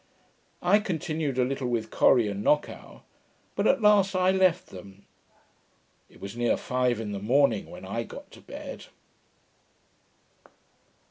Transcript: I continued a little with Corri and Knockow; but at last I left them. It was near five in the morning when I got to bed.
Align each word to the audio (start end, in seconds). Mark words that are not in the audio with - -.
I 0.63 0.79
continued 0.79 1.37
a 1.37 1.43
little 1.45 1.67
with 1.67 1.91
Corri 1.91 2.27
and 2.27 2.43
Knockow; 2.43 3.03
but 3.55 3.67
at 3.67 3.83
last 3.83 4.15
I 4.15 4.31
left 4.31 4.69
them. 4.69 5.05
It 6.09 6.19
was 6.19 6.35
near 6.35 6.57
five 6.57 6.99
in 6.99 7.11
the 7.11 7.19
morning 7.19 7.69
when 7.69 7.85
I 7.85 8.01
got 8.01 8.31
to 8.31 8.41
bed. 8.41 8.87